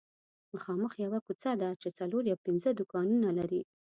مخامخ 0.53 0.91
یوه 1.05 1.19
کوڅه 1.25 1.51
ده 1.61 1.69
چې 1.81 1.87
څلور 1.97 2.23
یا 2.31 2.35
پنځه 2.45 2.69
دوکانونه 2.73 3.29
لري 3.39 3.61